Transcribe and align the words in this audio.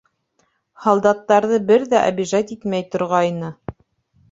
Һалдаттарҙы 0.85 1.59
бер 1.69 1.85
ҙә 1.93 2.01
обижать 2.07 2.55
итмәй 2.57 2.89
торғайны. 2.97 3.55